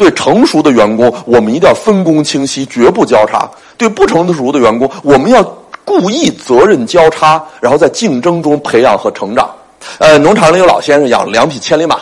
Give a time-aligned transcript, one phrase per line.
[0.00, 3.46] 对成熟的员工，我们一定要分工清晰，绝不交叉；
[3.76, 5.42] 对不成熟的员工，我们要
[5.84, 9.50] 故意责任交叉，然后在竞争中培养和成长。
[9.98, 11.98] 呃，农场里有老先生养两匹千里马，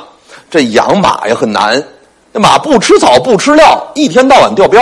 [0.49, 1.83] 这养马也很难，
[2.31, 4.79] 那马不吃草不吃料，一天到晚掉膘，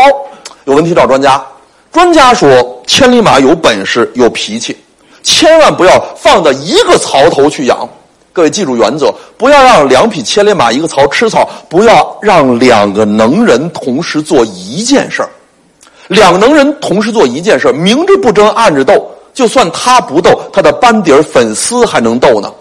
[0.65, 1.43] 有问题找专家。
[1.91, 4.77] 专家说，千里马有本事有脾气，
[5.23, 7.89] 千万不要放到一个槽头去养。
[8.37, 15.31] 各位记住原则，不要让两匹千里马一个槽吃草，不要让两个能人同时做一件事儿。
[16.09, 19.11] 两个能人同时做一件事儿，明着不争，暗着斗。
[19.33, 22.53] 就算他不斗，他的班底儿粉丝还能斗呢。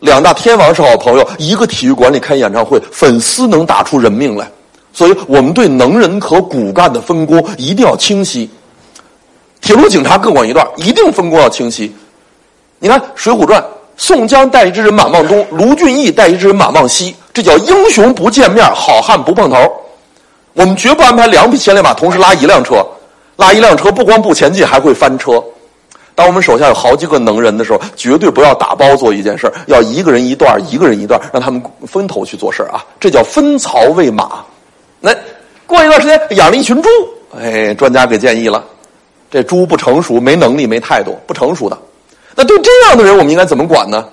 [0.00, 4.50] 两大天王是好朋友，一个体育馆里开演唱会，粉丝能打出人命来。
[4.94, 8.48] 所以我们对能人和骨干的分工一定要清晰。
[9.60, 11.94] 铁路警察各管一段，一定分工要清晰。
[12.78, 13.60] 你看《水浒传》。
[13.96, 19.56] 宋江带一支人马往东，卢俊义带一支人马往西，这叫英雄不见面，好汉不碰头。
[20.52, 22.84] 我们绝不安排两匹千里马同时拉一辆车，
[23.36, 25.42] 拉一辆车不光不前进，还会翻车。
[26.16, 32.84] 当我们手下有好几个能人的时候，绝对不要打包做一件事要一个人一段，一个人一段，让他们分头去做事啊！
[33.00, 34.44] 这叫分槽喂马。
[35.00, 35.12] 那
[35.66, 36.88] 过一段时间养了一群猪，
[37.36, 38.62] 哎，专家给建议了，
[39.28, 41.76] 这猪不成熟，没能力，没态度，不成熟的。
[42.34, 44.04] 那对这样的人，我们应该怎么管呢？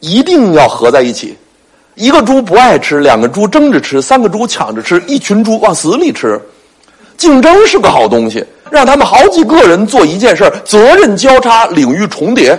[0.00, 1.36] 一定要合在一起，
[1.94, 6.40] 一个猪不爱吃，两个猪争着吃，三个猪抢着吃，一群猪往死里吃。
[7.16, 12.58] 竞争是个好东西，让他们好几个人做一件事儿，责任交叉，领域重叠，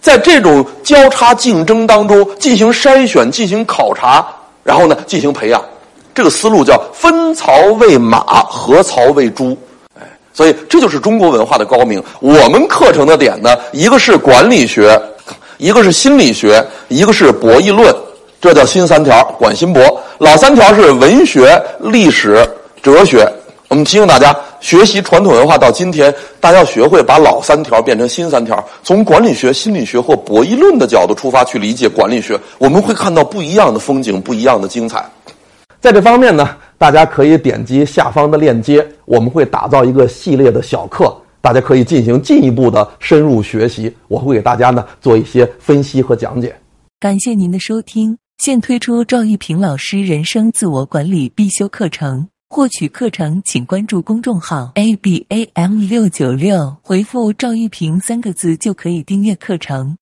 [0.00, 4.26] 在这种交叉竞争当中进行筛选、进行考察，
[4.64, 5.62] 然后呢进行培养。
[6.12, 9.56] 这个思路叫分槽喂马，合槽喂猪。
[10.32, 12.02] 所以这就是中国文化的高明。
[12.20, 15.00] 我们课程的点呢，一个是管理学，
[15.58, 17.94] 一个是心理学，一个是博弈论，
[18.40, 20.00] 这叫新三条，管心博。
[20.18, 22.48] 老三条是文学、历史、
[22.82, 23.30] 哲学。
[23.68, 35.04] 我们提醒大家，学习传统文化到今天，大家要学会把老三条变成新三条，从管理学、心理学或博弈论的角度出发去理解管理学，我们会看到不一样的风景，不一样的精彩。
[35.80, 36.56] 在这方面呢。
[36.80, 43.94] 大家可以点击下方的链接，我们会打造一个系列的小课，大家可以进行进一步的深入学习。
[44.08, 46.56] 我会给大家呢做一些分析和讲解。
[46.98, 59.98] 感谢您的收听，现推出赵玉平老师人生自我管理必修课程，获取课程请关注公众号 a b a m 六九六，回复赵玉平三个字就可以订阅课程。